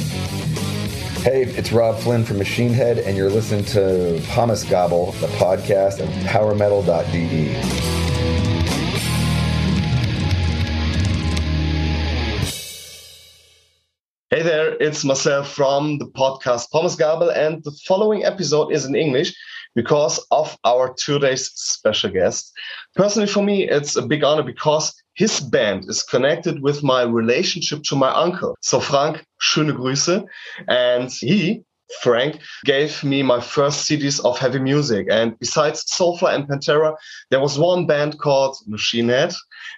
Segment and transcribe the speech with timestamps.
[0.00, 6.08] Hey, it's Robb Flynn from Machine Head, and you're listening to Pommesgabel, the podcast of
[6.24, 8.00] PowerMetal.de.
[14.30, 19.34] Hey there, it's myself from the podcast Pommesgabel, and the following episode is in English
[19.74, 22.52] because of our today's special guest.
[22.94, 27.82] Personally, for me, it's a big honor because his band is connected with my relationship
[27.84, 28.56] to my uncle.
[28.62, 30.24] So, Frank, schöne Grüße.
[30.68, 31.62] And he,
[32.02, 35.08] Frank, gave me my first CDs of heavy music.
[35.10, 36.96] And besides Soulfly and Pantera,
[37.30, 39.34] there was one band called Machine Head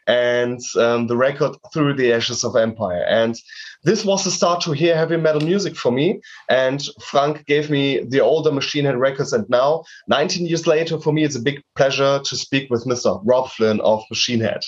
[0.06, 3.04] and um, the record Through the Ashes of Empire.
[3.08, 3.36] And
[3.84, 6.20] this was the start to hear heavy metal music for me.
[6.48, 9.32] And Frank gave me the older Machine Head records.
[9.32, 13.20] And now, 19 years later, for me, it's a big pleasure to speak with Mr.
[13.24, 14.60] Robb Flynn of Machine Head.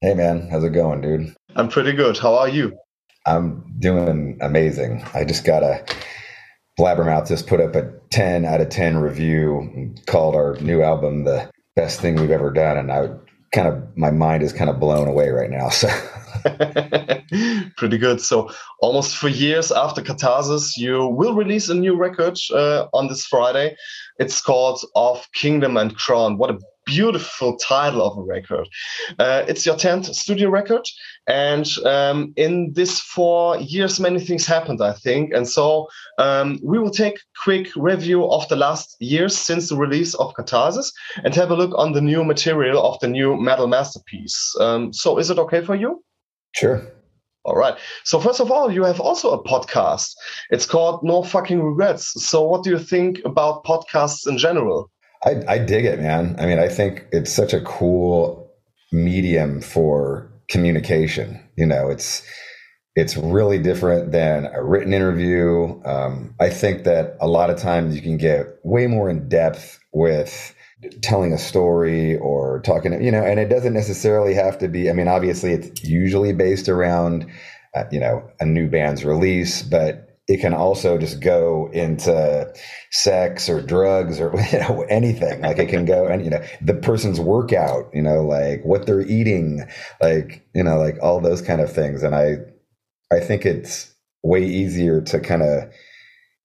[0.00, 1.34] Hey, man, how's it going, dude?
[1.54, 2.18] I'm pretty good.
[2.18, 2.76] How are you?
[3.26, 5.04] I'm doing amazing.
[5.14, 5.84] I just got a
[6.78, 11.50] Blabbermouth just put up a 10 out of 10 review called our new album the
[11.74, 12.76] best thing we've ever done.
[12.76, 13.08] And I
[13.52, 15.70] kind of, my mind is kind of blown away right now.
[15.70, 15.88] So
[17.76, 18.20] pretty good.
[18.20, 23.24] So almost three years after Catharsis, you will release a new record uh, on this
[23.24, 23.74] Friday.
[24.18, 26.36] It's called Of Kingdom and Crown.
[26.36, 28.66] What a beautiful title of a record.
[29.18, 30.86] Uh, it's your 10th studio record.
[31.26, 35.34] And um, in this four years, many things happened, I think.
[35.34, 39.76] And so um, we will take a quick review of the last years since the
[39.76, 40.92] release of Catharsis
[41.24, 44.54] and have a look on the new material of the new metal masterpiece.
[44.60, 46.02] Um, so is it okay for you?
[46.54, 46.82] Sure.
[47.44, 47.76] All right.
[48.04, 50.14] So first of all, you have also a podcast.
[50.50, 52.24] It's called No Fucking Regrets.
[52.24, 54.90] So what do you think about podcasts in general?
[55.26, 56.36] I, I dig it, man.
[56.38, 58.52] I mean, I think it's such a cool
[58.92, 61.42] medium for communication.
[61.56, 62.22] You know, it's
[62.94, 65.82] it's really different than a written interview.
[65.84, 69.78] Um, I think that a lot of times you can get way more in depth
[69.92, 70.54] with
[71.02, 74.88] telling a story or talking, you know, and it doesn't necessarily have to be.
[74.88, 77.26] I mean, obviously, it's usually based around,
[77.74, 82.52] uh, you know, a new band's release, but it can also just go into
[82.90, 85.40] sex or drugs or you know anything.
[85.40, 89.06] Like it can go and you know the person's workout you know like what they're
[89.06, 89.64] eating
[90.00, 92.02] like you know like all those kind of things.
[92.02, 92.36] And i
[93.12, 95.70] i think it's way easier to kind of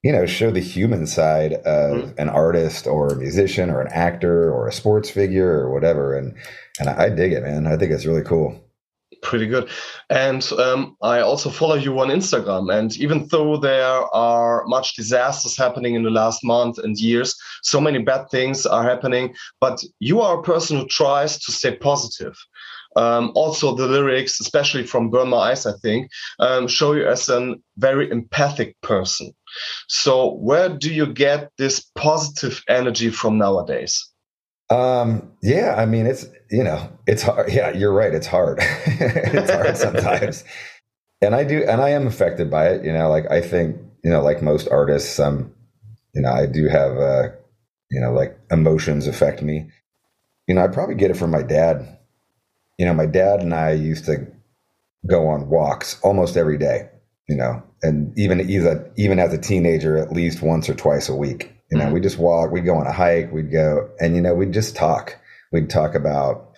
[0.04, 2.22] you know show the human side of mm-hmm.
[2.22, 6.16] an artist or a musician or an actor or a sports figure or whatever.
[6.16, 6.36] And
[6.80, 7.66] and i dig it man.
[7.66, 8.64] I think it's really cool
[9.22, 9.70] pretty good.
[10.10, 12.74] And um, I also follow you on Instagram.
[12.74, 17.80] And even though there are much disasters happening in the last month and years, so
[17.80, 22.36] many bad things are happening, but you are a person who tries to stay positive.
[22.96, 27.30] Um, also, the lyrics, especially from Burn My Eyes, I think, um, show you as
[27.30, 29.32] a very empathic person.
[29.88, 34.11] So, where do you get this positive energy from nowadays?
[34.72, 37.52] Um, yeah, I mean, it's, you know, it's hard.
[37.52, 38.14] Yeah, you're right.
[38.14, 38.60] It's hard.
[38.86, 40.46] it's hard sometimes.
[41.22, 42.86] and I do, and I am affected by it.
[42.86, 45.54] You know, like I think, you know, like most artists, um,
[46.16, 47.30] you know, I do have, uh,
[47.90, 49.70] you know, like emotions affect me.
[50.48, 52.00] You know, I probably get it from my dad.
[52.80, 54.26] You know, my dad and I used to
[55.06, 56.90] go on walks almost every day,
[57.28, 61.16] you know, and even, even, even as a teenager, at least once or twice a
[61.16, 61.94] week you know, mm-hmm.
[61.94, 64.76] we just walk, we'd go on a hike, we'd go, and, you know, we'd just
[64.76, 65.18] talk.
[65.54, 66.52] We'd talk about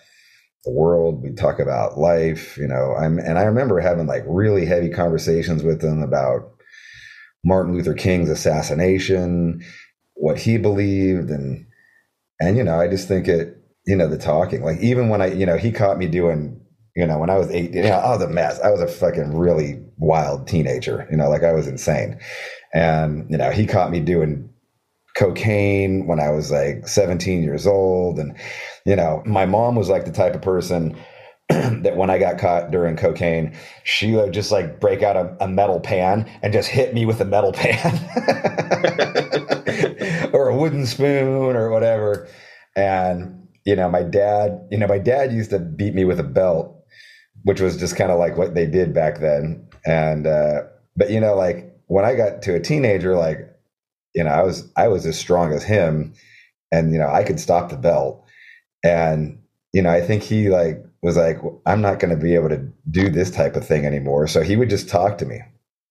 [0.64, 2.94] the world, we'd talk about life, you know.
[2.94, 6.52] I'm, and I remember having like really heavy conversations with them about
[7.44, 9.62] Martin Luther King's assassination,
[10.14, 11.66] what he believed, and,
[12.40, 15.26] and, you know, I just think it, you know, the talking, like even when I,
[15.26, 16.60] you know, he caught me doing,
[16.96, 18.58] you know, when I was eight, you know, I was a mess.
[18.60, 22.18] I was a fucking really wild teenager, you know, like I was insane.
[22.72, 24.48] And, you know, he caught me doing
[25.14, 28.18] cocaine when I was like 17 years old.
[28.18, 28.36] And,
[28.84, 30.96] you know, my mom was like the type of person
[31.48, 35.48] that when I got caught during cocaine, she would just like break out a, a
[35.48, 37.92] metal pan and just hit me with a metal pan
[40.32, 42.28] or a wooden spoon or whatever.
[42.76, 46.24] And, you know, my dad, you know, my dad used to beat me with a
[46.24, 46.84] belt,
[47.44, 49.68] which was just kind of like what they did back then.
[49.86, 50.62] And, uh,
[50.96, 53.53] but, you know, like when I got to a teenager, like
[54.14, 56.14] you know, I was I was as strong as him,
[56.72, 58.24] and you know, I could stop the belt.
[58.84, 59.40] And
[59.72, 62.66] you know, I think he like was like, I'm not going to be able to
[62.90, 64.26] do this type of thing anymore.
[64.26, 65.40] So he would just talk to me,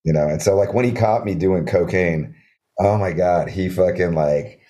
[0.03, 0.27] you know.
[0.27, 2.35] And so like when he caught me doing cocaine,
[2.79, 4.61] oh my god, he fucking like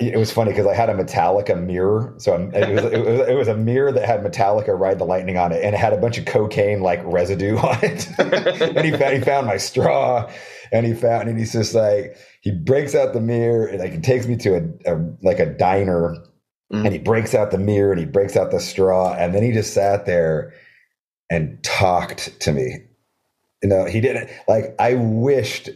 [0.00, 2.14] it was funny because I had a Metallica mirror.
[2.18, 5.36] So it was, it was, it was a mirror that had Metallica Ride the Lightning
[5.36, 8.08] on it, and it had a bunch of cocaine like residue on it.
[8.18, 10.30] and he found, he found my straw,
[10.72, 12.16] and he found and he's just like
[12.46, 15.46] he breaks out the mirror and like he takes me to a, a like a
[15.46, 16.14] diner,
[16.72, 16.84] mm.
[16.84, 19.50] and he breaks out the mirror and he breaks out the straw, and then he
[19.50, 20.54] just sat there
[21.28, 22.84] and talked to me.
[23.64, 24.76] You know, he didn't like.
[24.78, 25.70] I wished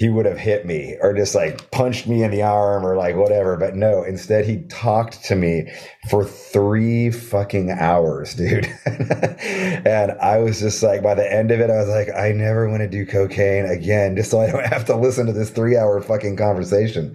[0.00, 3.16] he would have hit me or just like punched me in the arm or like
[3.16, 3.58] whatever.
[3.58, 5.70] But no, instead he talked to me
[6.08, 8.64] for three fucking hours, dude.
[8.86, 12.66] and I was just like, by the end of it, I was like, I never
[12.66, 15.76] want to do cocaine again, just so I don't have to listen to this three
[15.76, 17.14] hour fucking conversation.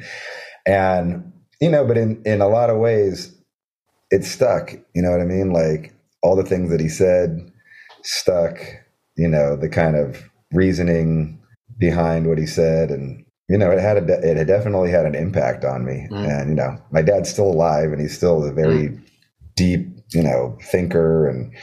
[0.68, 3.36] And, you know, but in, in a lot of ways,
[4.12, 4.74] it stuck.
[4.94, 5.52] You know what I mean?
[5.52, 7.52] Like all the things that he said
[8.04, 8.60] stuck,
[9.18, 11.42] you know, the kind of reasoning
[11.78, 15.16] behind what he said and you know it had a it had definitely had an
[15.16, 16.28] impact on me mm.
[16.28, 19.02] and you know my dad's still alive and he's still a very mm.
[19.56, 21.54] deep you know thinker and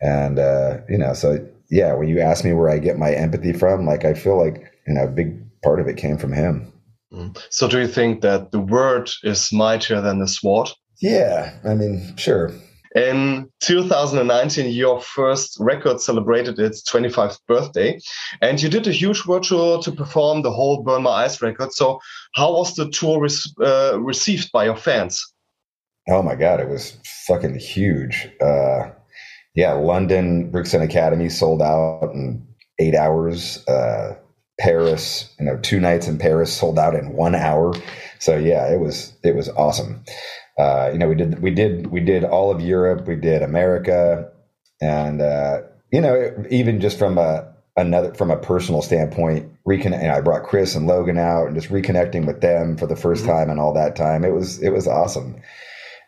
[0.00, 1.38] and uh you know so
[1.70, 4.72] yeah when you ask me where i get my empathy from like i feel like
[4.86, 6.72] you know a big part of it came from him
[7.12, 7.36] mm.
[7.50, 10.68] so do you think that the word is mightier than the sword
[11.00, 12.52] yeah i mean sure
[12.94, 17.98] in 2019, your first record celebrated its 25th birthday,
[18.40, 21.72] and you did a huge virtual to perform the whole Burn My Eyes record.
[21.72, 21.98] So,
[22.34, 23.26] how was the tour
[23.60, 25.24] uh, received by your fans?
[26.08, 26.96] Oh my God, it was
[27.26, 28.28] fucking huge.
[28.40, 28.90] Uh,
[29.54, 32.46] yeah, London Brixton Academy sold out in
[32.78, 33.66] eight hours.
[33.66, 34.14] Uh,
[34.60, 37.74] Paris, you know, two nights in Paris sold out in one hour.
[38.20, 40.04] So yeah, it was it was awesome
[40.58, 44.30] uh, you know, we did we did we did all of Europe, we did America,
[44.80, 45.62] and uh,
[45.92, 50.02] you know, even just from a another from a personal standpoint, reconnect.
[50.02, 52.94] You know, I brought Chris and Logan out, and just reconnecting with them for the
[52.94, 53.26] 1st mm-hmm.
[53.26, 54.24] time and all that time.
[54.24, 55.40] It was it was awesome.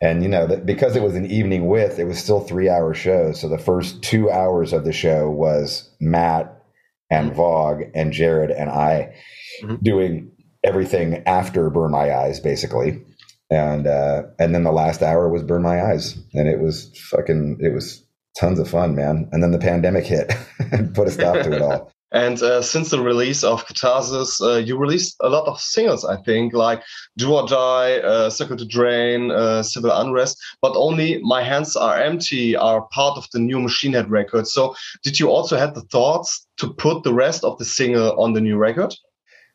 [0.00, 2.94] And you know, that because it was an evening with, it was still three hour
[2.94, 3.40] shows.
[3.40, 6.62] So the first two hours of the show was Matt
[7.10, 7.37] and mm-hmm.
[7.37, 9.16] Vogg and Jared and I
[9.62, 9.76] mm-hmm.
[9.82, 10.31] doing
[10.62, 13.02] everything after Burn My Eyes, basically
[13.50, 17.58] and uh, and then the last hour was burn my eyes, and it was fucking
[17.60, 18.04] it was
[18.38, 19.28] tons of fun, man.
[19.32, 20.32] And then the pandemic hit
[20.72, 21.93] and put a stop to it all.
[22.12, 26.16] And uh, since the release of Catharsis, uh, you released a lot of singles, I
[26.22, 26.82] think, like
[27.19, 32.00] Do or Die, uh, Circle the Drain, uh, Civil Unrest, but only My Hands Are
[32.00, 34.46] Empty are part of the new Machine Head record.
[34.46, 38.34] So, did you also have the thoughts to put the rest of the single on
[38.34, 38.94] the new record?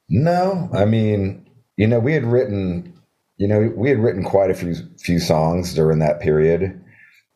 [0.10, 3.01] No, I mean, you know, we had written
[3.42, 6.80] you know, we had written quite a few few songs during that period,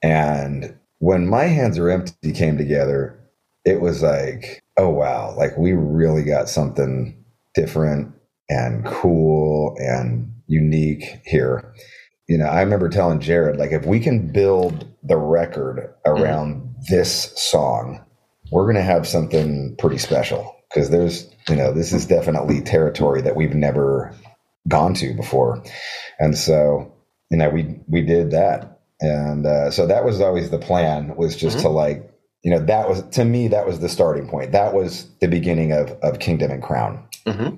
[0.04, 3.20] and when my hands are empty came together,
[3.66, 7.26] it was like, oh wow, like we really got something
[7.56, 8.14] different
[8.50, 11.74] and cool and unique here.
[12.28, 16.82] You know, I remember telling Jared, like, if we can build the record around mm-hmm.
[16.88, 18.06] this song,
[18.52, 23.24] we're going to have something pretty special because there's, you know, this is definitely territory
[23.24, 24.14] that we've never
[24.68, 25.64] gone to before.
[26.20, 26.94] And so,
[27.30, 28.82] you know, we, we did that.
[29.02, 31.68] And uh, so that was always the plan was just mm-hmm.
[31.68, 32.12] to like,
[32.44, 34.52] you know, that was to me, that was the starting point.
[34.52, 37.08] That was the beginning of, of Kingdom and Crown.
[37.26, 37.58] Mm-hmm.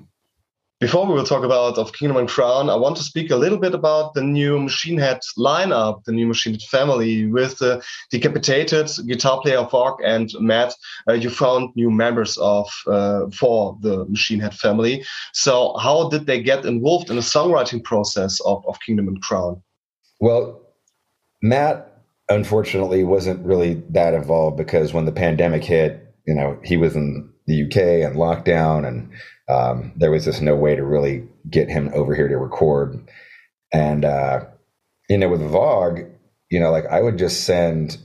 [0.80, 3.58] Before we will talk about of Kingdom and Crown, I want to speak a little
[3.58, 8.88] bit about the new Machine Head lineup, the new Machine Head family with the decapitated
[9.04, 10.74] guitar player Vogg and Matt.
[11.08, 15.04] Uh, you found new members of uh, for the Machine Head family.
[15.32, 19.60] So how did they get involved in the songwriting process of, of Kingdom and Crown?
[20.20, 20.60] Well,
[21.42, 26.94] Matt unfortunately wasn't really that involved because when the pandemic hit, you know, he was
[26.94, 29.10] in the UK and lockdown and
[29.48, 33.08] um, there was just no way to really get him over here to record.
[33.72, 34.44] And, uh,
[35.08, 36.00] you know, with Vogg,
[36.50, 37.96] you know, like I would just send,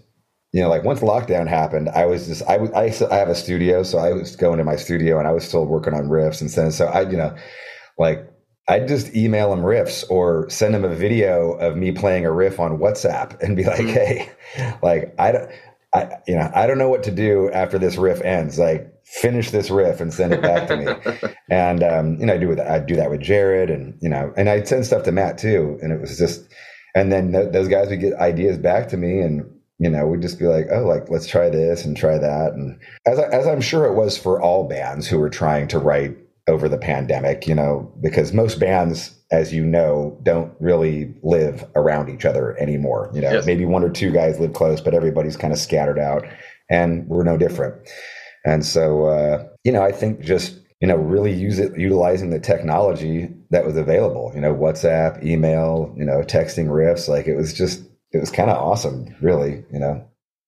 [0.54, 3.84] you know, like once lockdown happened, I was just, I, I, I have a studio.
[3.84, 6.50] So I was going to my studio and I was still working on riffs and
[6.50, 6.74] send.
[6.74, 7.36] So I, you know,
[7.98, 8.30] like
[8.70, 12.60] I'd just email him riffs or send him a video of me playing a riff
[12.62, 13.90] on WhatsApp and be like, mm-hmm.
[13.90, 14.32] Hey,
[14.82, 15.52] like I don't,
[15.94, 18.58] I, you know, I don't know what to do after this riff ends.
[18.58, 21.34] Like, finish this riff and send it back to me.
[21.50, 24.34] and um, you know, I do with I do that with Jared, and you know,
[24.38, 25.78] and I'd send stuff to Matt too.
[25.82, 26.48] And it was just,
[26.96, 30.22] and then th- those guys would get ideas back to me, and you know, we'd
[30.22, 32.54] just be like, oh, like let's try this and try that.
[32.54, 35.80] And as I, as I'm sure it was for all bands who were trying to
[35.80, 36.18] write
[36.48, 42.10] over the pandemic, you know, because most bands, as you know, don't really live around
[42.10, 43.10] each other anymore.
[43.14, 43.46] You know, yes.
[43.46, 46.26] maybe one or two guys live close, but everybody's kind of scattered out,
[46.70, 47.76] and we're no different.
[48.46, 52.42] And so, uh, you know, I think just you know, really use it, utilizing the
[52.42, 57.08] technology that was available, you know, WhatsApp, email, you know, texting riffs.
[57.08, 60.06] Like it was just, it was kind of awesome, really, you know.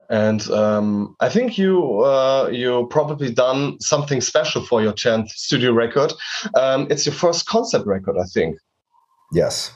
[0.10, 5.72] And um, I think you uh, you probably done something special for your tenth studio
[5.72, 6.12] record.
[6.54, 8.58] Um, it's your first concept record, I think.
[9.32, 9.72] Yes.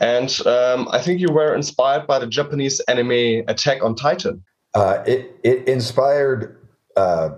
[0.00, 4.44] And um, I think you were inspired by the Japanese anime Attack on Titan.
[4.72, 6.56] Uh, it it inspired
[6.96, 7.30] uh,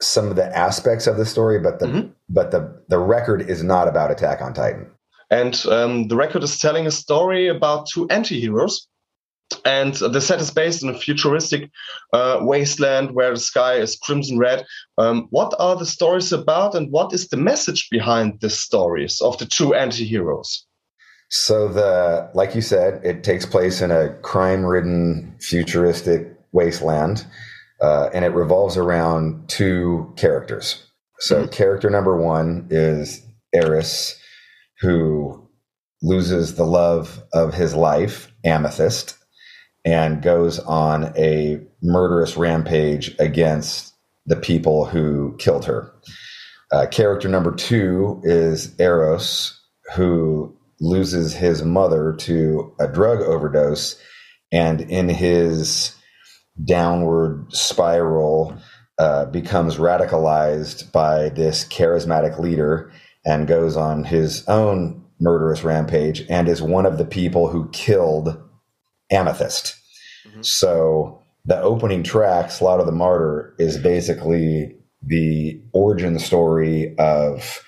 [0.00, 2.08] some of the aspects of the story, but the mm-hmm.
[2.28, 4.90] but the the record is not about Attack on Titan.
[5.30, 8.86] And um, the record is telling a story about two anti-heroes.
[9.64, 11.70] And the set is based in a futuristic
[12.12, 14.66] uh, wasteland where the sky is crimson red.
[14.98, 19.38] Um, what are the stories about, and what is the message behind the stories of
[19.38, 20.66] the two anti-heroes?
[21.30, 27.26] So the like you said, it takes place in a crime-ridden futuristic wasteland
[27.80, 30.84] uh, and it revolves around two characters.
[31.20, 31.50] So, mm-hmm.
[31.50, 34.18] character number one is Ares,
[34.80, 35.48] who
[36.02, 39.16] loses the love of his life, Amethyst,
[39.84, 43.94] and goes on a murderous rampage against
[44.26, 45.92] the people who killed her.
[46.70, 49.58] Uh, character number two is Eros,
[49.94, 54.00] who loses his mother to a drug overdose,
[54.52, 55.94] and in his
[56.64, 58.56] downward spiral
[58.98, 62.92] uh, becomes radicalized by this charismatic leader
[63.24, 68.40] and goes on his own murderous rampage and is one of the people who killed
[69.10, 69.76] Amethyst.
[70.26, 70.42] Mm-hmm.
[70.42, 77.64] So the opening track, Slaughter the Martyr, is basically the origin story of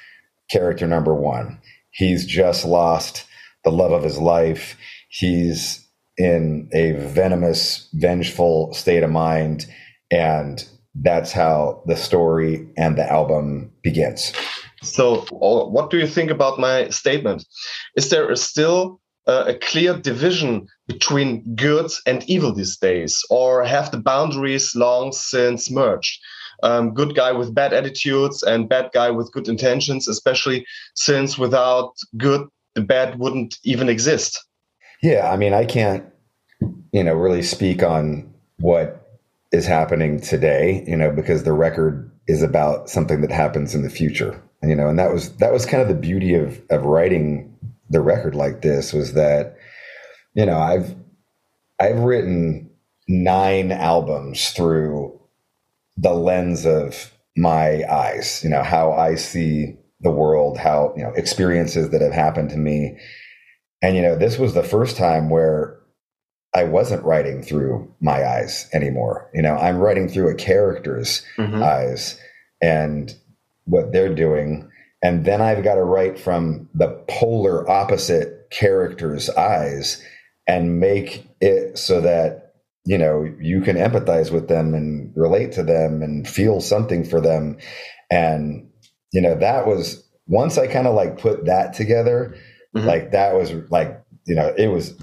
[0.50, 1.60] character number one.
[1.90, 3.24] He's just lost
[3.64, 4.76] the love of his life.
[5.08, 5.86] He's
[6.20, 9.64] in a venomous, vengeful state of mind.
[10.10, 10.62] And
[10.94, 14.32] that's how the story and the album begins.
[14.82, 17.46] So, what do you think about my statement?
[17.96, 23.90] Is there still uh, a clear division between good and evil these days, or have
[23.90, 26.20] the boundaries long since merged?
[26.62, 31.94] Um, good guy with bad attitudes and bad guy with good intentions, especially since without
[32.18, 34.38] good, the bad wouldn't even exist.
[35.02, 36.04] Yeah, I mean, I can't,
[36.92, 39.18] you know, really speak on what
[39.52, 43.90] is happening today, you know, because the record is about something that happens in the
[43.90, 47.56] future, you know, and that was that was kind of the beauty of of writing
[47.88, 49.56] the record like this was that,
[50.34, 50.94] you know, I've
[51.80, 52.70] I've written
[53.08, 55.18] nine albums through
[55.96, 61.12] the lens of my eyes, you know, how I see the world, how, you know,
[61.12, 62.98] experiences that have happened to me
[63.82, 65.78] and, you know, this was the first time where
[66.54, 69.30] I wasn't writing through my eyes anymore.
[69.32, 71.62] You know, I'm writing through a character's mm-hmm.
[71.62, 72.18] eyes
[72.60, 73.14] and
[73.64, 74.68] what they're doing.
[75.02, 80.04] And then I've got to write from the polar opposite character's eyes
[80.46, 85.62] and make it so that, you know, you can empathize with them and relate to
[85.62, 87.56] them and feel something for them.
[88.10, 88.68] And,
[89.12, 92.36] you know, that was once I kind of like put that together,
[92.76, 92.86] Mm-hmm.
[92.86, 94.94] Like that was like, you know, it was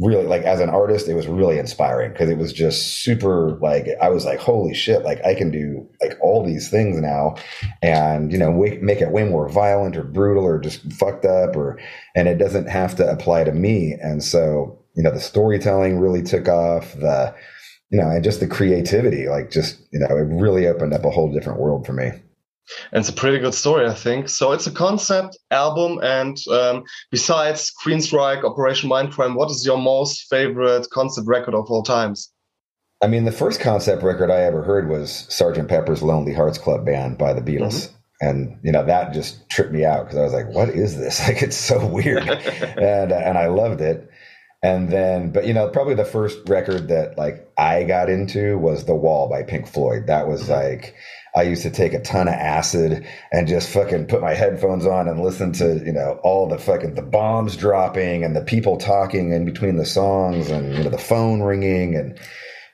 [0.00, 3.88] really like as an artist, it was really inspiring because it was just super like
[4.00, 7.36] I was like, holy shit, like I can do like all these things now,
[7.82, 11.78] and you know, make it way more violent or brutal or just fucked up or,
[12.14, 13.96] and it doesn't have to apply to me.
[14.00, 16.92] And so, you know, the storytelling really took off.
[16.94, 17.34] The,
[17.90, 21.10] you know, and just the creativity, like just you know, it really opened up a
[21.10, 22.10] whole different world for me.
[22.92, 24.28] And it's a pretty good story, I think.
[24.28, 26.00] So it's a concept album.
[26.02, 31.82] And um, besides Queensryche, Operation Mindcrime, what is your most favorite concept record of all
[31.82, 32.32] times?
[33.02, 36.86] I mean, the first concept record I ever heard was Sergeant Pepper's Lonely Hearts Club
[36.86, 37.88] Band by the Beatles.
[37.88, 37.92] Mm-hmm.
[38.18, 41.20] And you know that just tripped me out because I was like, "What is this?
[41.28, 44.10] Like, it's so weird," and uh, and I loved it.
[44.62, 48.86] And then, but you know, probably the first record that like I got into was
[48.86, 50.06] The Wall by Pink Floyd.
[50.06, 50.52] That was mm-hmm.
[50.52, 50.94] like
[51.36, 55.06] I used to take a ton of acid and just fucking put my headphones on
[55.06, 59.32] and listen to, you know, all the fucking the bombs dropping and the people talking
[59.32, 62.18] in between the songs and you know the phone ringing and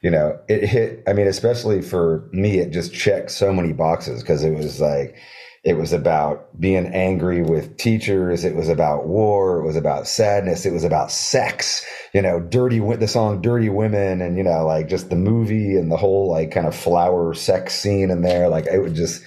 [0.00, 4.22] you know, it hit I mean, especially for me it just checked so many boxes
[4.22, 5.16] because it was like
[5.64, 8.44] it was about being angry with teachers.
[8.44, 9.58] It was about war.
[9.58, 10.66] It was about sadness.
[10.66, 14.88] It was about sex, you know, dirty, the song Dirty Women and, you know, like
[14.88, 18.48] just the movie and the whole like kind of flower sex scene in there.
[18.48, 19.22] Like it would just,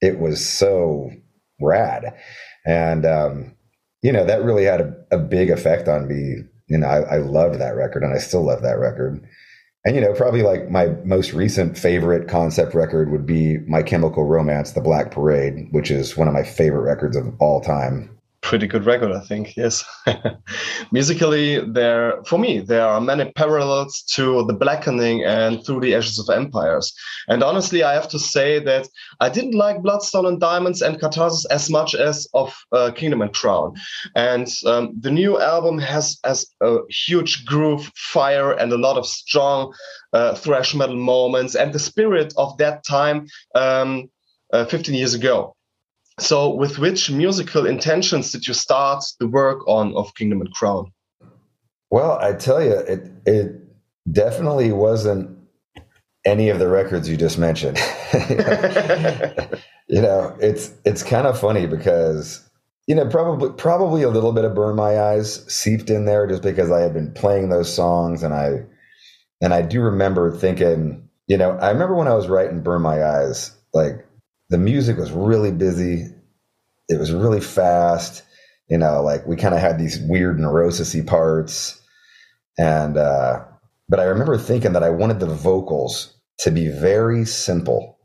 [0.00, 1.10] it was so
[1.60, 2.14] rad.
[2.64, 3.56] And, um,
[4.02, 6.44] you know, that really had a, a big effect on me.
[6.68, 9.26] You know, I, I loved that record and I still love that record.
[9.84, 14.24] and you know, probably like my most recent favorite concept record would be My Chemical
[14.24, 18.66] Romance, The Black Parade, which is one of my favorite records of all time pretty
[18.66, 19.56] good record, I think.
[19.56, 19.84] Yes,
[20.92, 26.18] musically, there for me there are many parallels to the Blackening and Through the Ashes
[26.18, 26.92] of Empires.
[27.28, 28.88] And honestly, I have to say that
[29.20, 33.32] I didn't like Bloodstone and Diamonds and Catharsis as much as of uh, Kingdom and
[33.32, 33.74] Crown.
[34.14, 39.06] And um, the new album has has a huge groove, fire, and a lot of
[39.06, 39.72] strong
[40.12, 43.26] uh, thrash metal moments and the spirit of that time.
[43.54, 44.10] Um,
[44.52, 45.54] uh, 15 years ago.
[46.20, 50.92] So, with which musical intentions did you start the work on of Kingdom and Crown?
[51.90, 53.52] Well, I tell you, it it
[54.10, 55.38] definitely wasn't
[56.24, 57.78] any of the records you just mentioned.
[59.88, 62.46] you know, it's it's kind of funny because
[62.86, 66.42] you know probably probably a little bit of Burn My Eyes seeped in there just
[66.42, 68.64] because I had been playing those songs and I
[69.40, 73.02] and I do remember thinking, you know, I remember when I was writing Burn My
[73.02, 74.06] Eyes, like
[74.50, 76.06] the music was really busy.
[76.88, 78.22] It was really fast.
[78.68, 81.80] You know, like we kind of had these weird neurosisy parts.
[82.58, 83.44] And, uh,
[83.88, 87.98] but I remember thinking that I wanted the vocals to be very simple,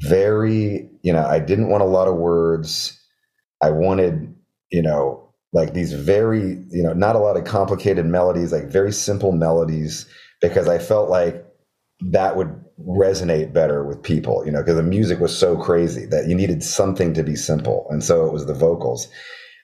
[0.00, 3.00] very, you know, I didn't want a lot of words.
[3.62, 4.34] I wanted,
[4.70, 8.92] you know, like these very, you know, not a lot of complicated melodies, like very
[8.92, 10.06] simple melodies,
[10.40, 11.46] because I felt like
[12.00, 16.28] that would resonate better with people, you know, because the music was so crazy that
[16.28, 17.86] you needed something to be simple.
[17.90, 19.08] And so it was the vocals.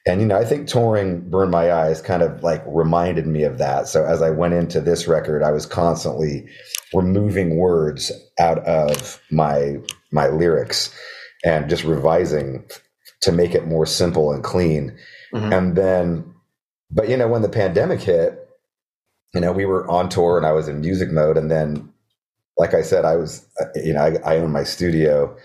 [0.07, 3.59] And, you know, I think touring Burn My Eyes kind of like reminded me of
[3.59, 3.87] that.
[3.87, 6.49] So as I went into this record, I was constantly
[6.93, 9.77] removing words out of my,
[10.11, 10.93] my lyrics
[11.45, 12.65] and just revising
[13.21, 14.97] to make it more simple and clean.
[15.33, 15.53] Mm-hmm.
[15.53, 16.35] And then,
[16.91, 18.39] but, you know, when the pandemic hit,
[19.35, 21.37] you know, we were on tour and I was in music mode.
[21.37, 21.93] And then
[22.63, 25.37] like I said, I was, uh, you know, I, I own my studio,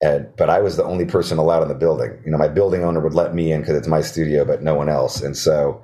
[0.00, 2.18] and but I was the only person allowed in the building.
[2.24, 4.74] You know, my building owner would let me in because it's my studio, but no
[4.74, 5.20] one else.
[5.20, 5.82] And so,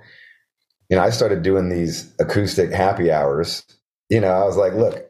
[0.88, 3.62] you know, I started doing these acoustic happy hours.
[4.08, 5.04] You know, I was like, look,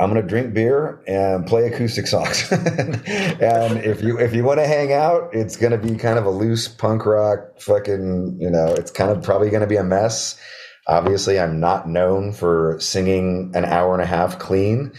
[0.00, 2.44] I'm going to drink beer and play acoustic songs.
[2.50, 6.26] and if you if you want to hang out, it's going to be kind of
[6.26, 9.84] a loose punk rock fucking, you know, it's kind of probably going to be a
[9.84, 10.36] mess.
[10.88, 14.92] Obviously, I'm not known for singing an hour and a half clean,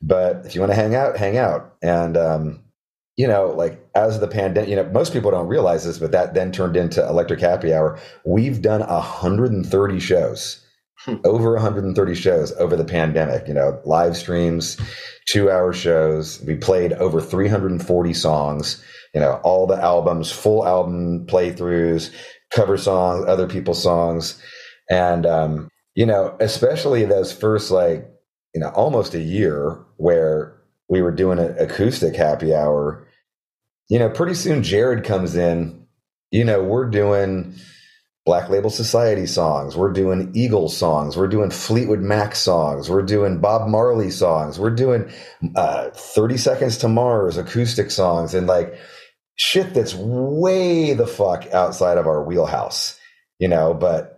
[0.00, 1.74] but if you want to hang out, hang out.
[1.82, 2.62] And, um,
[3.16, 6.34] you know, like as the pandemic, you know, most people don't realize this, but that
[6.34, 7.98] then turned into Electric Happy Hour.
[8.24, 10.64] We've done 130 shows,
[11.04, 11.16] hmm.
[11.24, 14.78] over 130 shows over the pandemic, you know, live streams,
[15.26, 16.42] two hour shows.
[16.46, 18.82] We played over 340 songs,
[19.14, 22.10] you know, all the albums, full album playthroughs,
[22.50, 24.42] cover songs, other people's songs.
[24.90, 28.10] And, um, you know, especially those first, like,
[28.54, 30.56] you know, almost a year where
[30.88, 33.06] we were doing an acoustic happy hour,
[33.88, 35.86] you know, pretty soon Jared comes in,
[36.30, 37.54] you know, we're doing
[38.26, 43.38] Black Label Society songs, we're doing Eagles songs, we're doing Fleetwood Mac songs, we're doing
[43.38, 45.10] Bob Marley songs, we're doing
[45.56, 48.74] uh, 30 Seconds to Mars acoustic songs, and like
[49.36, 52.98] shit that's way the fuck outside of our wheelhouse,
[53.38, 54.13] you know, but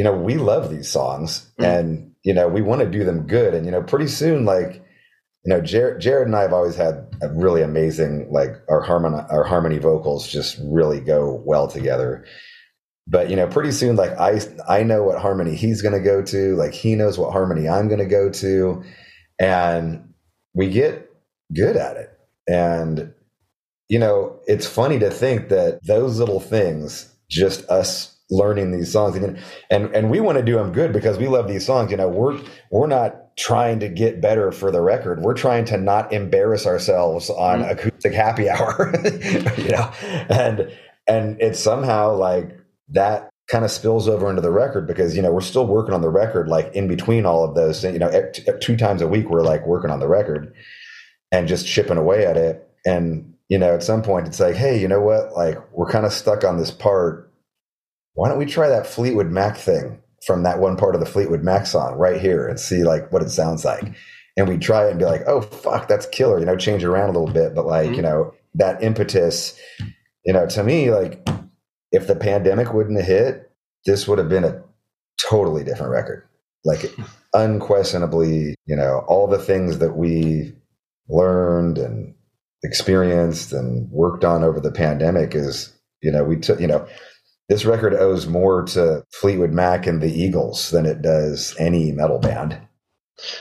[0.00, 1.66] you know, we love these songs mm.
[1.66, 3.52] and, you know, we want to do them good.
[3.52, 4.82] And, you know, pretty soon, like,
[5.44, 9.18] you know, Jared, Jared and I have always had a really amazing, like our harmony,
[9.28, 12.24] our harmony vocals just really go well together.
[13.06, 16.22] But, you know, pretty soon, like I, I know what harmony he's going to go
[16.22, 18.82] to, like he knows what harmony I'm going to go to.
[19.38, 20.14] And
[20.54, 21.10] we get
[21.52, 22.18] good at it.
[22.48, 23.12] And,
[23.90, 29.16] you know, it's funny to think that those little things, just us learning these songs.
[29.16, 29.38] And
[29.70, 31.90] and and we want to do them good because we love these songs.
[31.90, 32.40] You know we're
[32.70, 35.20] we're not trying to get better for the record.
[35.20, 37.70] We're trying to not embarrass ourselves on mm-hmm.
[37.70, 38.92] acoustic happy hour.
[39.56, 39.92] You know?
[40.28, 40.70] And
[41.06, 42.56] and it's somehow like
[42.88, 46.02] that kind of spills over into the record because you know we're still working on
[46.02, 49.42] the record like in between all of those you know two times a week we're
[49.42, 50.54] like working on the record
[51.32, 52.68] and just chipping away at it.
[52.86, 55.32] And you know at some point it's like hey you know what?
[55.32, 57.29] Like we're kind of stuck on this part
[58.14, 61.42] why don't we try that Fleetwood Mac thing from that one part of the Fleetwood
[61.42, 63.94] Mac song right here and see like what it sounds like?
[64.36, 67.10] And we try it and be like, oh fuck, that's killer, you know, change around
[67.10, 67.54] a little bit.
[67.54, 67.94] But like, mm-hmm.
[67.94, 69.58] you know, that impetus,
[70.24, 71.26] you know, to me, like
[71.92, 73.50] if the pandemic wouldn't have hit,
[73.86, 74.62] this would have been a
[75.20, 76.26] totally different record.
[76.64, 76.94] Like
[77.32, 80.52] unquestionably, you know, all the things that we
[81.08, 82.14] learned and
[82.62, 86.86] experienced and worked on over the pandemic is, you know, we took, you know,
[87.50, 92.20] this record owes more to Fleetwood Mac and the Eagles than it does any metal
[92.20, 92.56] band.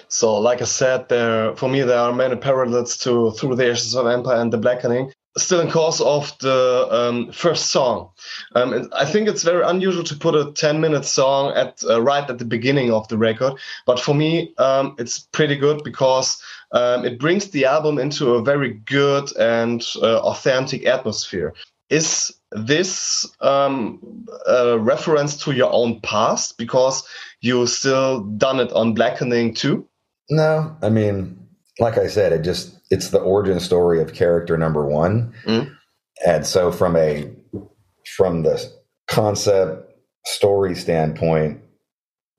[0.08, 3.96] So, like I said, there for me there are many parallels to Through the Ashes
[3.96, 5.14] of Empire and The Blackening.
[5.38, 8.10] Still, in course of the um, first song,
[8.56, 12.40] um, I think it's very unusual to put a ten-minute song at uh, right at
[12.40, 13.54] the beginning of the record.
[13.86, 16.42] But for me, um, it's pretty good because
[16.72, 21.54] um, it brings the album into a very good and uh, authentic atmosphere.
[21.90, 27.08] Is this um, a reference to your own past because
[27.42, 29.88] you still done it on Blackening too?
[30.30, 31.38] No, I mean,
[31.80, 35.72] like I said, it just it's the origin story of character number one, mm.
[36.26, 37.32] and so from a
[38.18, 38.72] from the
[39.08, 39.92] concept
[40.26, 41.62] story standpoint,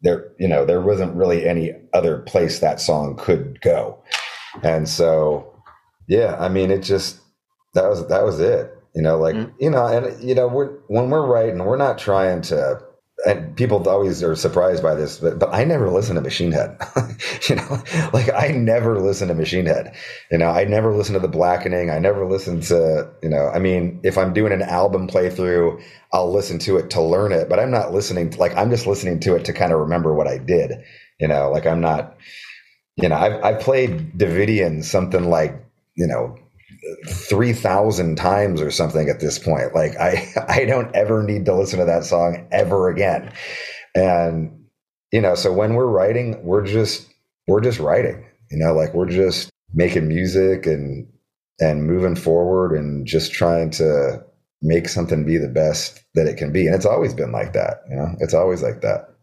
[0.03, 4.03] there you know there wasn't really any other place that song could go,
[4.63, 5.51] and so
[6.11, 7.21] yeah, I mean, it just
[7.75, 8.77] that was that was it.
[8.95, 9.53] You know, like mm.
[9.59, 12.83] you know, and you know, we're when we're writing, we're not trying to.
[13.27, 16.79] And people always are surprised by this, but but I never listen to Machine Head.
[17.51, 17.83] you know,
[18.15, 19.95] like I never listen to Machine Head.
[20.31, 21.91] You know, I never listen to the Blackening.
[21.91, 23.49] I never listen to you know.
[23.49, 25.83] I mean, if I'm doing an album playthrough,
[26.15, 28.31] I'll listen to it to learn it, but I'm not listening.
[28.31, 30.83] To, like I'm just listening to it to kind of remember what I did.
[31.21, 32.17] You know, like I'm not.
[32.97, 35.63] You know, I've I've played Davidian something like
[35.95, 36.39] you know
[37.07, 39.75] 3000 times or something at this point.
[39.75, 43.33] Like i i don't ever need to listen to that song ever again.
[43.95, 44.65] And
[45.13, 47.09] you know so when we're writing we're just
[47.49, 51.09] we're just writing you know like we're just making music and
[51.59, 54.25] and moving forward and just trying to
[54.63, 56.67] make something be the best that it can be.
[56.67, 58.15] And it's always been like that you know?
[58.21, 59.15] It's always like that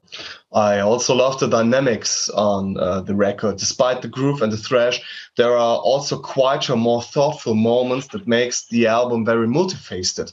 [0.53, 3.57] I also love the dynamics on uh, the record.
[3.57, 5.01] Despite the groove and the thrash,
[5.35, 10.31] there are also quieter, more thoughtful moments that makes the album very multifaceted.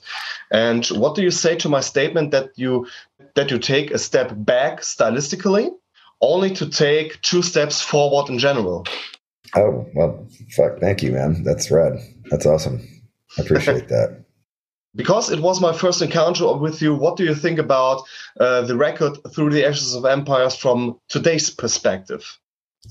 [0.52, 2.86] And what do you say to my statement that you
[3.34, 5.70] that you take a step back stylistically,
[6.20, 8.86] only to take two steps forward in general?
[9.56, 10.78] Oh well, fuck!
[10.78, 11.42] Thank you, man.
[11.42, 11.94] That's rad.
[12.30, 12.80] That's awesome.
[13.36, 14.23] I appreciate that
[14.96, 18.02] because it was my first encounter with you, what do you think about
[18.38, 22.38] uh, the record Through the Ashes of Empires from today's perspective?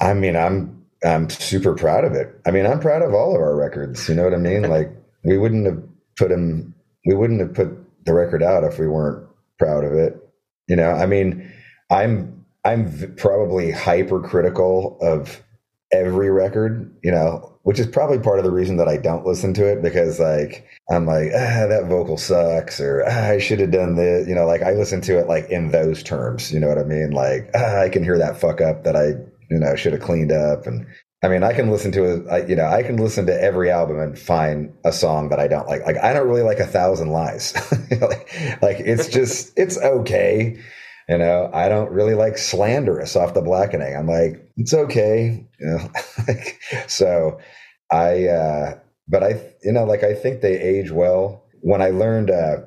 [0.01, 2.39] I mean, I'm I'm super proud of it.
[2.45, 4.07] I mean, I'm proud of all of our records.
[4.07, 4.63] You know what I mean?
[4.63, 4.91] like
[5.23, 5.83] we wouldn't have
[6.17, 6.73] put them,
[7.05, 7.69] we wouldn't have put
[8.05, 9.27] the record out if we weren't
[9.59, 10.17] proud of it.
[10.67, 11.51] You know, I mean,
[11.89, 15.41] I'm I'm probably hypercritical of
[15.91, 16.93] every record.
[17.03, 19.81] You know, which is probably part of the reason that I don't listen to it
[19.81, 24.27] because like I'm like ah that vocal sucks or ah, I should have done this
[24.27, 26.83] you know like I listen to it like in those terms you know what I
[26.83, 27.11] mean?
[27.11, 29.15] Like ah, I can hear that fuck up that I
[29.49, 30.85] you know should have cleaned up and
[31.23, 33.99] I mean I can listen to it you know I can listen to every album
[33.99, 37.09] and find a song that I don't like like I don't really like a thousand
[37.09, 37.53] lies
[37.91, 40.59] like, like it's just it's okay
[41.09, 43.95] you know, I don't really like slanderous off the blackening.
[43.95, 45.45] I'm like, it's okay.
[45.59, 45.91] You know,
[46.87, 47.39] so
[47.91, 51.43] I, uh, but I, you know, like I think they age well.
[51.61, 52.57] When I learned, uh,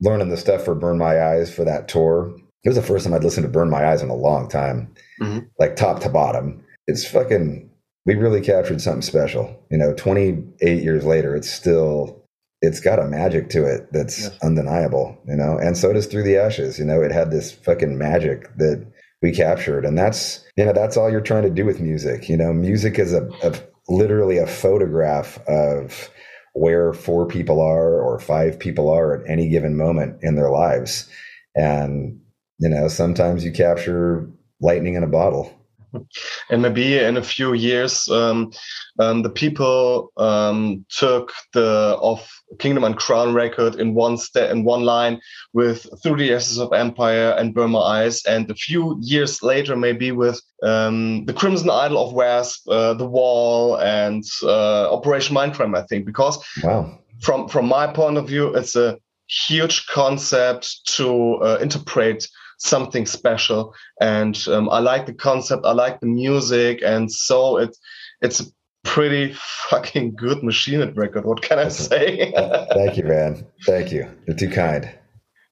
[0.00, 2.34] learning the stuff for Burn My Eyes for that tour,
[2.64, 4.92] it was the first time I'd listened to Burn My Eyes in a long time,
[5.20, 5.46] mm-hmm.
[5.58, 6.64] like top to bottom.
[6.86, 7.70] It's fucking,
[8.04, 9.64] we really captured something special.
[9.70, 12.25] You know, 28 years later, it's still
[12.62, 14.30] it's got a magic to it that's yeah.
[14.42, 15.58] undeniable, you know.
[15.58, 16.78] And so does Through the Ashes.
[16.78, 18.86] You know, it had this fucking magic that
[19.22, 22.28] we captured, and that's you know that's all you're trying to do with music.
[22.28, 23.54] You know, music is a, a
[23.88, 26.10] literally a photograph of
[26.54, 31.08] where four people are or five people are at any given moment in their lives,
[31.54, 32.18] and
[32.58, 35.55] you know sometimes you capture lightning in a bottle
[36.50, 38.50] and maybe in a few years um,
[38.98, 44.64] um, the people um, took the of kingdom and crown record in one step in
[44.64, 45.20] one line
[45.52, 49.76] with through the ashes of empire and Burn My Eyes and a few years later
[49.76, 55.76] maybe with um, the crimson idol of wasp uh, the wall and uh, operation mindcrime
[55.76, 56.98] i think because wow.
[57.20, 63.74] from from my point of view it's a huge concept to uh, interpret something special.
[64.00, 65.64] And um, I like the concept.
[65.64, 67.78] I like the music, and so it's
[68.20, 68.44] it's a
[68.84, 69.34] pretty
[69.68, 71.24] fucking good Machine record.
[71.24, 72.32] What can I say?
[72.72, 73.46] Thank you, man.
[73.64, 74.08] Thank you.
[74.26, 74.90] You're too kind.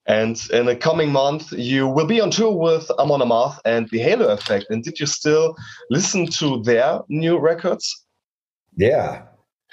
[0.07, 3.99] And in the coming month, you will be on tour with Amon Amarth and the
[3.99, 4.67] Halo Effect.
[4.69, 5.57] And did you still
[5.89, 8.05] listen to their new records?
[8.77, 9.23] Yeah,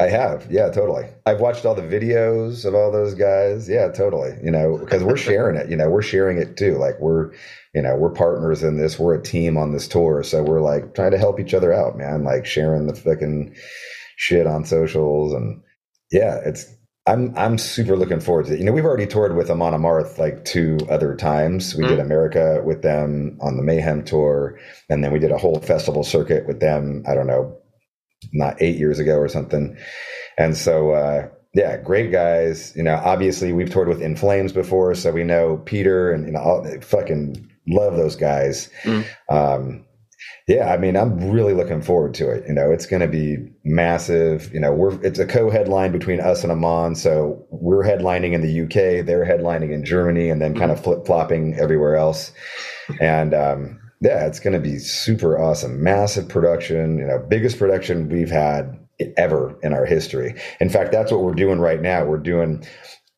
[0.01, 0.47] I have.
[0.49, 1.05] Yeah, totally.
[1.27, 3.69] I've watched all the videos of all those guys.
[3.69, 4.35] Yeah, totally.
[4.43, 5.69] You know, because we're sharing it.
[5.69, 6.77] You know, we're sharing it too.
[6.77, 7.31] Like we're,
[7.75, 8.97] you know, we're partners in this.
[8.97, 10.23] We're a team on this tour.
[10.23, 12.23] So we're like trying to help each other out, man.
[12.23, 13.55] Like sharing the fucking
[14.17, 15.33] shit on socials.
[15.33, 15.61] And
[16.11, 16.65] yeah, it's,
[17.07, 18.59] I'm I'm super looking forward to it.
[18.59, 21.75] You know, we've already toured with Amon Amarth like two other times.
[21.75, 21.89] We mm.
[21.89, 24.59] did America with them on the Mayhem tour,
[24.89, 27.03] and then we did a whole festival circuit with them.
[27.07, 27.57] I don't know,
[28.31, 29.77] not eight years ago or something.
[30.37, 32.73] And so, uh, yeah, great guys.
[32.75, 36.31] You know, obviously we've toured with In Flames before, so we know Peter and you
[36.33, 38.69] know, all, fucking love those guys.
[38.83, 39.05] Mm.
[39.29, 39.85] Um,
[40.47, 42.43] yeah, I mean, I'm really looking forward to it.
[42.47, 44.53] You know, it's going to be massive.
[44.53, 48.61] You know, we're it's a co-headline between us and Amon, so we're headlining in the
[48.61, 52.31] UK, they're headlining in Germany, and then kind of flip flopping everywhere else.
[52.99, 55.83] And um, yeah, it's going to be super awesome.
[55.83, 56.97] Massive production.
[56.97, 58.79] You know, biggest production we've had
[59.17, 60.35] ever in our history.
[60.59, 62.03] In fact, that's what we're doing right now.
[62.05, 62.65] We're doing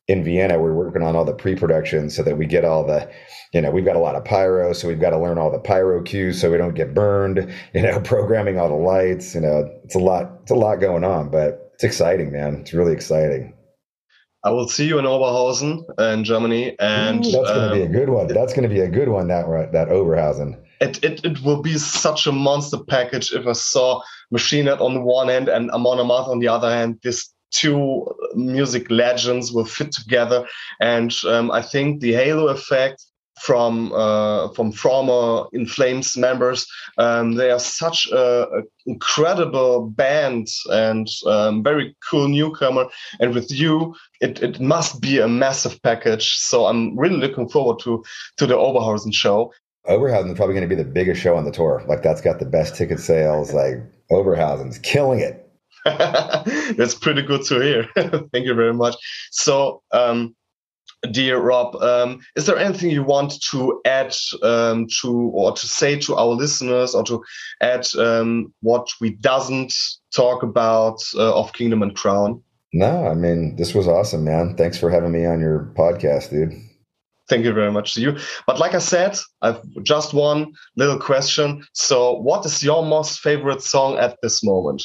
[0.06, 3.10] in Vienna, we're working on all the pre-production so that we get all the,
[3.54, 5.58] you know, we've got a lot of pyro, so we've got to learn all the
[5.58, 7.50] pyro cues so we don't get burned.
[7.72, 9.34] You know, programming all the lights.
[9.34, 10.30] You know, it's a lot.
[10.42, 12.56] It's a lot going on, but it's exciting, man.
[12.56, 13.54] It's really exciting.
[14.44, 17.86] I will see you in Oberhausen in Germany, and Ooh, that's going to be a
[17.86, 18.26] um, good one.
[18.26, 19.28] That's going to be a good one.
[19.28, 20.60] That that Oberhausen.
[20.84, 24.94] It, it, it will be such a monster package if I saw Machine Head on
[24.94, 26.98] the one end and Amon Amarth on the other hand.
[27.02, 30.46] These two music legends will fit together.
[30.80, 33.04] And um, I think the halo effect
[33.40, 36.66] from uh, from former In Flames members.
[36.98, 42.86] Um, they are such a, a incredible band and um, very cool newcomer.
[43.20, 46.34] And with you, it, it must be a massive package.
[46.34, 48.04] So I'm really looking forward to
[48.38, 49.52] to the Oberhausen show.
[49.88, 51.82] Oberhausen is probably going to be the biggest show on the tour.
[51.86, 53.52] Like that's got the best ticket sales.
[53.52, 53.76] Like
[54.10, 55.40] Oberhausen's killing it.
[55.84, 57.86] That's pretty good to hear.
[58.32, 58.96] Thank you very much.
[59.30, 60.34] So, um,
[61.10, 65.98] dear Robb, um, is there anything you want to add um, to or to say
[66.00, 67.22] to our listeners or to
[67.60, 69.74] add um, what we doesn't
[70.14, 72.42] talk about uh, of Kingdom and Crown?
[72.72, 74.56] No, I mean, this was awesome, man.
[74.56, 76.54] Thanks for having me on your podcast, dude.
[77.28, 78.18] Thank you very much to you.
[78.46, 81.64] But like I said, I've just one little question.
[81.72, 84.82] So, what is your most favorite song at this moment?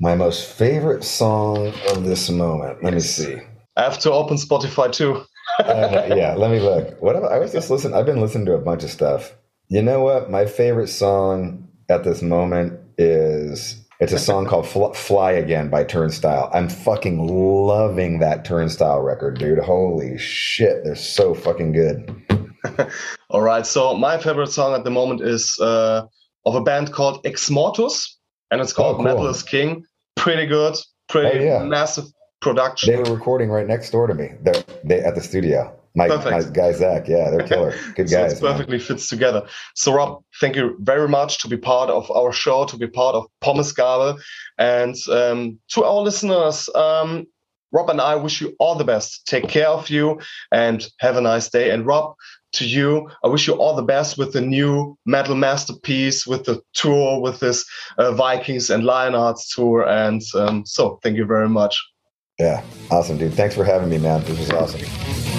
[0.00, 2.84] My most favorite song of this moment.
[2.84, 3.38] Let me see.
[3.76, 5.24] I have to open Spotify too.
[5.64, 7.00] uh, yeah, let me look.
[7.00, 7.94] What I was just listening.
[7.94, 9.32] I've been listening to a bunch of stuff.
[9.68, 10.30] You know what?
[10.30, 16.50] My favorite song at this moment is it's a song called "Fly Again" by Turnstile.
[16.52, 19.58] I'm fucking loving that Turnstile record, dude.
[19.58, 22.22] Holy shit, they're so fucking good.
[23.30, 26.06] All right, so my favorite song at the moment is uh,
[26.44, 28.16] of a band called Exmortus
[28.50, 29.04] and it's called oh, cool.
[29.04, 29.84] Metal is King.
[30.14, 30.76] Pretty good,
[31.08, 31.62] pretty oh, yeah.
[31.64, 32.04] massive
[32.40, 32.90] production.
[32.90, 34.30] They were recording right next door to me.
[34.42, 35.74] They're they at the studio.
[35.96, 37.74] My, my guy Zach, yeah, they're killer.
[37.94, 38.34] Good so guys.
[38.34, 38.86] It perfectly man.
[38.86, 39.46] fits together.
[39.74, 43.14] So Robb, thank you very much to be part of our show, to be part
[43.14, 44.20] of Pommes Pommesgabel,
[44.58, 46.68] and um, to our listeners.
[46.74, 47.26] Um,
[47.72, 49.26] Robb and I wish you all the best.
[49.26, 50.20] Take care of you
[50.52, 51.70] and have a nice day.
[51.70, 52.14] And Robb,
[52.52, 53.10] to you.
[53.24, 57.40] I wish you all the best with the new metal masterpiece, with the tour, with
[57.40, 57.64] this
[57.98, 59.86] uh, Vikings and Lionhearts tour.
[59.86, 61.78] And um, so, thank you very much.
[62.38, 63.34] Yeah, awesome, dude.
[63.34, 64.22] Thanks for having me, man.
[64.24, 65.35] This was awesome.